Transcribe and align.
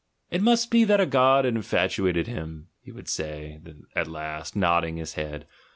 "It 0.31 0.41
must 0.41 0.71
be 0.71 0.83
that 0.85 0.99
a 0.99 1.05
god 1.05 1.45
had 1.45 1.53
infatuated 1.55 2.25
him," 2.25 2.69
he 2.81 2.91
would 2.91 3.07
say 3.07 3.59
at 3.95 4.07
last, 4.07 4.55
nodding 4.55 4.97
his 4.97 5.13
head. 5.13 5.45